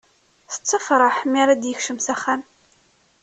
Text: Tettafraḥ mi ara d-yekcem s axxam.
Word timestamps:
Tettafraḥ 0.53 1.17
mi 1.29 1.37
ara 1.43 1.61
d-yekcem 1.61 1.99
s 2.05 2.07
axxam. 2.13 2.41